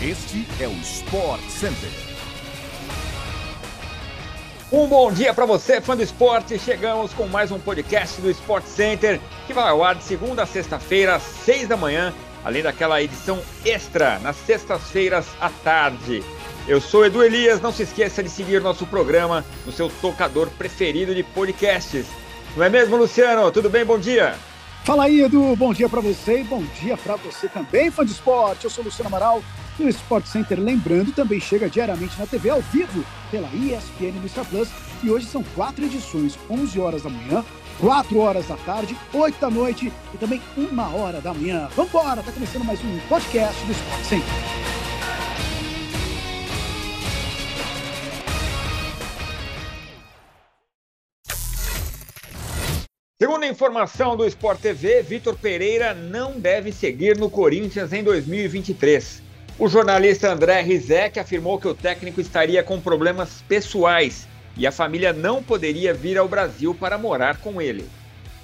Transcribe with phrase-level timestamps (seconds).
[0.00, 1.90] Este é o Sport Center.
[4.70, 6.56] Um bom dia para você, fã do esporte.
[6.56, 10.46] Chegamos com mais um podcast do Sport Center, que vai ao ar de segunda a
[10.46, 12.14] sexta-feira, às seis da manhã,
[12.44, 16.22] além daquela edição extra nas sextas-feiras à tarde.
[16.68, 21.12] Eu sou Edu Elias, não se esqueça de seguir nosso programa no seu tocador preferido
[21.12, 22.06] de podcasts.
[22.56, 23.50] Não é mesmo, Luciano?
[23.50, 23.84] Tudo bem?
[23.84, 24.36] Bom dia.
[24.84, 25.56] Fala aí, Edu.
[25.56, 28.64] Bom dia para você e bom dia para você também, fã de esporte.
[28.64, 29.42] Eu sou Luciano Amaral
[29.82, 34.44] e o Sport Center, lembrando, também chega diariamente na TV ao vivo pela ESPN Star
[34.44, 34.68] Plus.
[35.02, 37.44] E hoje são quatro edições, 11 horas da manhã,
[37.80, 41.68] 4 horas da tarde, 8 da noite e também 1 hora da manhã.
[41.76, 44.68] Vambora, tá começando mais um podcast do Sport Center.
[53.20, 59.27] Segundo a informação do Sport TV, Vitor Pereira não deve seguir no Corinthians em 2023.
[59.58, 65.12] O jornalista André Rizek afirmou que o técnico estaria com problemas pessoais e a família
[65.12, 67.84] não poderia vir ao Brasil para morar com ele.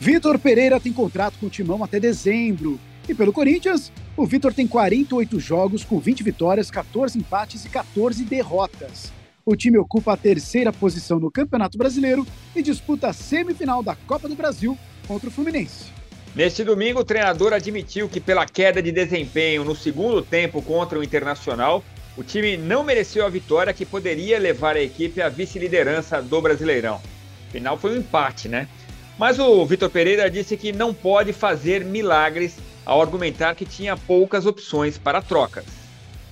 [0.00, 2.80] Vitor Pereira tem contrato com o Timão até dezembro.
[3.08, 8.24] E pelo Corinthians, o Vitor tem 48 jogos com 20 vitórias, 14 empates e 14
[8.24, 9.12] derrotas.
[9.46, 14.28] O time ocupa a terceira posição no Campeonato Brasileiro e disputa a semifinal da Copa
[14.28, 15.92] do Brasil contra o Fluminense.
[16.34, 21.04] Neste domingo, o treinador admitiu que, pela queda de desempenho no segundo tempo contra o
[21.04, 21.84] Internacional,
[22.16, 27.00] o time não mereceu a vitória que poderia levar a equipe à vice-liderança do Brasileirão.
[27.48, 28.68] Afinal, foi um empate, né?
[29.16, 34.44] Mas o Vitor Pereira disse que não pode fazer milagres ao argumentar que tinha poucas
[34.44, 35.64] opções para trocas.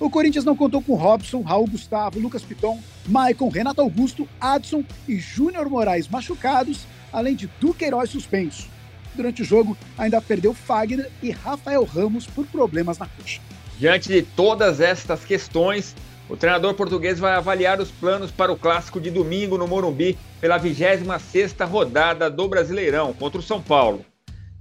[0.01, 5.17] O Corinthians não contou com Robson, Raul Gustavo, Lucas Piton, Maicon, Renato Augusto, Adson e
[5.17, 8.72] Júnior Moraes machucados, além de Duqueiroz suspenso.
[9.15, 13.41] Durante o jogo, ainda perdeu Fagner e Rafael Ramos por problemas na coxa.
[13.79, 15.95] Diante de todas estas questões,
[16.29, 20.59] o treinador português vai avaliar os planos para o clássico de domingo no Morumbi pela
[20.59, 24.05] 26ª rodada do Brasileirão contra o São Paulo.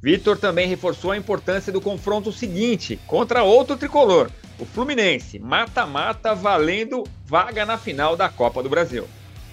[0.01, 5.37] Vitor também reforçou a importância do confronto seguinte contra outro tricolor, o Fluminense.
[5.37, 9.07] Mata-mata valendo vaga na final da Copa do Brasil.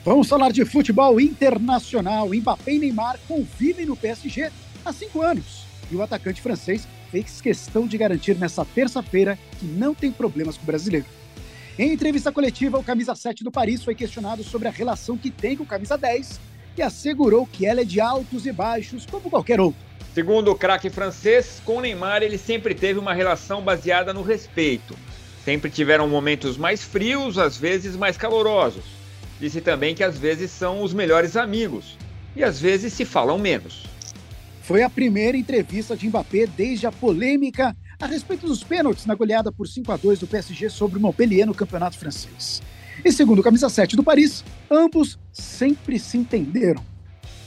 [0.05, 2.31] Vamos falar de futebol internacional.
[2.31, 4.51] Mbappé e Neymar convivem no PSG
[4.89, 5.65] há cinco anos.
[5.91, 10.63] E o atacante francês fez questão de garantir nessa terça-feira que não tem problemas com
[10.63, 11.07] o brasileiro.
[11.79, 15.57] Em entrevista coletiva, o camisa 7 do Paris foi questionado sobre a relação que tem
[15.57, 16.41] com o camisa 10
[16.77, 19.81] e assegurou que ela é de altos e baixos, como qualquer outro.
[20.15, 24.97] Segundo o craque francês, com Neymar ele sempre teve uma relação baseada no respeito.
[25.45, 28.85] Sempre tiveram momentos mais frios, às vezes mais calorosos.
[29.41, 31.97] Disse também que às vezes são os melhores amigos
[32.35, 33.88] e às vezes se falam menos.
[34.69, 39.51] Foi a primeira entrevista de Mbappé desde a polêmica a respeito dos pênaltis na goleada
[39.51, 42.61] por 5 a 2 do PSG sobre o Montpellier no Campeonato Francês.
[43.03, 46.85] E segundo o camisa 7 do Paris, ambos sempre se entenderam.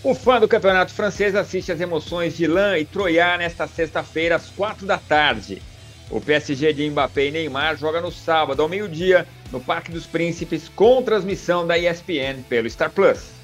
[0.04, 4.48] O fã do campeonato francês assiste às emoções de Lan e Troyat nesta sexta-feira, às
[4.48, 5.62] quatro da tarde.
[6.10, 10.68] O PSG de Mbappé e Neymar joga no sábado, ao meio-dia, no Parque dos Príncipes,
[10.70, 13.41] com transmissão da ESPN pelo Star Plus.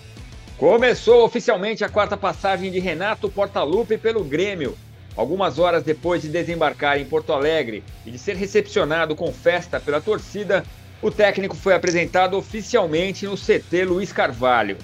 [0.58, 4.76] Começou oficialmente a quarta passagem de Renato Portaluppi pelo Grêmio.
[5.16, 10.02] Algumas horas depois de desembarcar em Porto Alegre e de ser recepcionado com festa pela
[10.02, 10.66] torcida,
[11.00, 14.80] o técnico foi apresentado oficialmente no CT Luiz Carvalho.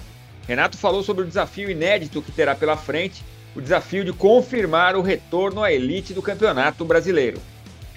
[0.46, 3.24] Renato falou sobre o desafio inédito que terá pela frente,
[3.56, 7.40] o desafio de confirmar o retorno à elite do Campeonato Brasileiro.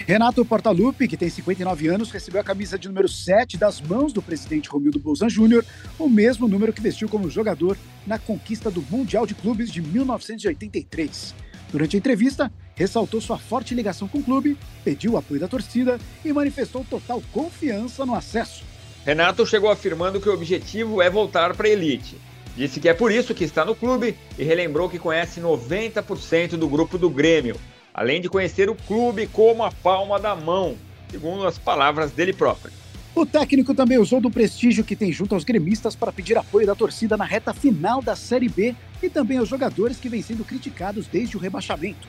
[0.06, 4.22] Renato Portaluppi, que tem 59 anos, recebeu a camisa de número 7 das mãos do
[4.22, 5.66] presidente Romildo Bolzan Júnior,
[5.98, 11.36] o mesmo número que vestiu como jogador na conquista do Mundial de Clubes de 1983.
[11.72, 16.00] Durante a entrevista, ressaltou sua forte ligação com o clube, pediu o apoio da torcida
[16.24, 18.64] e manifestou total confiança no acesso.
[19.06, 22.18] Renato chegou afirmando que o objetivo é voltar para a elite
[22.58, 26.68] Disse que é por isso que está no clube e relembrou que conhece 90% do
[26.68, 27.56] grupo do Grêmio,
[27.98, 30.78] além de conhecer o clube como a palma da mão,
[31.10, 32.72] segundo as palavras dele próprio.
[33.16, 36.76] O técnico também usou do prestígio que tem junto aos gremistas para pedir apoio da
[36.76, 41.08] torcida na reta final da Série B e também aos jogadores que vêm sendo criticados
[41.08, 42.08] desde o rebaixamento.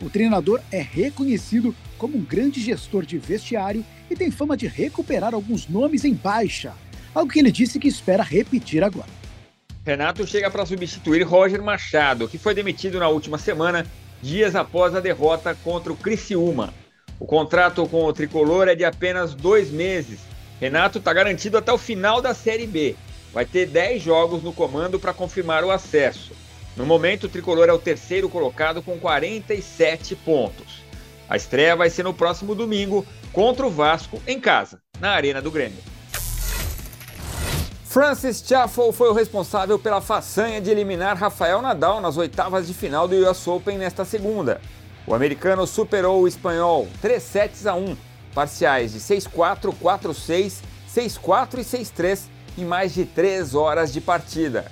[0.00, 5.34] O treinador é reconhecido como um grande gestor de vestiário e tem fama de recuperar
[5.34, 6.74] alguns nomes em baixa,
[7.12, 9.08] algo que ele disse que espera repetir agora.
[9.84, 13.84] Renato chega para substituir Roger Machado, que foi demitido na última semana,
[14.24, 16.72] dias após a derrota contra o Criciúma.
[17.20, 20.20] O contrato com o tricolor é de apenas dois meses.
[20.58, 22.96] Renato está garantido até o final da Série B.
[23.34, 26.32] Vai ter 10 jogos no comando para confirmar o acesso.
[26.74, 30.82] No momento, o tricolor é o terceiro colocado com 47 pontos.
[31.28, 35.50] A estreia vai ser no próximo domingo contra o Vasco em casa, na Arena do
[35.50, 35.93] Grêmio.
[37.94, 43.06] Francis Tiafoe foi o responsável pela façanha de eliminar Rafael Nadal nas oitavas de final
[43.06, 44.60] do US Open nesta segunda.
[45.06, 47.96] O americano superou o espanhol 3 sets a 1,
[48.34, 50.54] parciais de 6-4, 4-6,
[50.92, 52.22] 6-4 e 6-3
[52.58, 54.64] em mais de 3 horas de partida.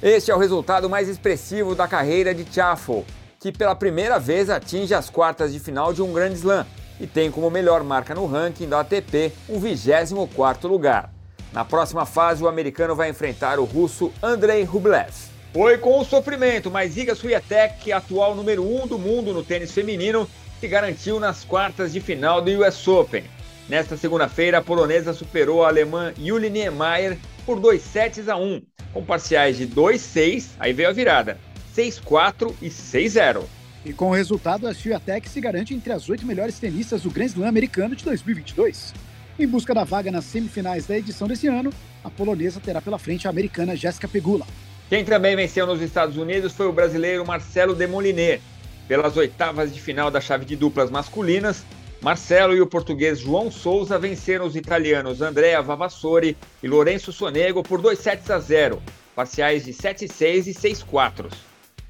[0.00, 3.04] Este é o resultado mais expressivo da carreira de Tiafoe,
[3.40, 6.64] que pela primeira vez atinge as quartas de final de um Grand Slam
[7.00, 11.13] e tem como melhor marca no ranking da ATP o 24º lugar.
[11.54, 15.14] Na próxima fase, o americano vai enfrentar o russo Andrei Rublev.
[15.52, 19.70] Foi com o sofrimento, mas Iga Swiatek, atual número 1 um do mundo no tênis
[19.70, 20.28] feminino,
[20.58, 23.22] se garantiu nas quartas de final do US Open.
[23.68, 27.16] Nesta segunda-feira, a polonesa superou a alemã Julie Niemeyer
[27.46, 28.60] por 2 sets a 1,
[28.92, 31.38] com parciais de 2-6, aí veio a virada,
[31.72, 33.44] 6-4 e 6-0.
[33.84, 37.26] E com o resultado, a Swiatek se garante entre as oito melhores tenistas do Grand
[37.26, 38.92] Slam americano de 2022.
[39.36, 41.72] Em busca da vaga nas semifinais da edição desse ano,
[42.04, 44.46] a polonesa terá pela frente a americana Jéssica Pegula.
[44.88, 48.40] Quem também venceu nos Estados Unidos foi o brasileiro Marcelo Demoliner.
[48.86, 51.64] Pelas oitavas de final da chave de duplas masculinas,
[52.00, 57.80] Marcelo e o português João Souza venceram os italianos Andrea Vavassori e Lourenço Sonego por
[57.80, 58.80] 2 sets a 0,
[59.16, 61.26] parciais de 7-6 e 6-4.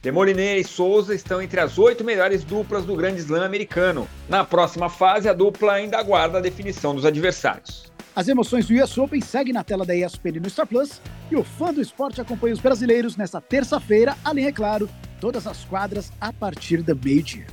[0.05, 4.07] Demoliner e Souza estão entre as oito melhores duplas do Grande Slam americano.
[4.29, 7.91] Na próxima fase, a dupla ainda aguarda a definição dos adversários.
[8.15, 11.43] As emoções do US Open seguem na tela da ESPN no Star Plus e o
[11.43, 14.91] fã do esporte acompanha os brasileiros nesta terça-feira, além, é claro,
[15.23, 17.47] todas as quadras a partir da meio-dia.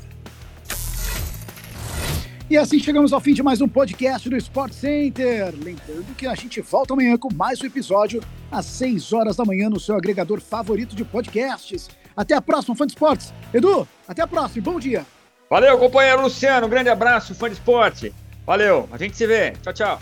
[2.49, 5.53] E assim chegamos ao fim de mais um podcast do Sport Center.
[5.55, 8.21] Lembrando que a gente volta amanhã com mais um episódio
[8.51, 11.87] às 6 horas da manhã no seu agregador favorito de podcasts.
[12.15, 13.33] Até a próxima, fã de esportes.
[13.53, 14.63] Edu, até a próxima.
[14.63, 15.05] Bom dia.
[15.49, 16.67] Valeu, companheiro Luciano.
[16.67, 18.13] Um grande abraço, fã de esporte.
[18.45, 19.51] Valeu, a gente se vê.
[19.61, 19.99] Tchau, tchau.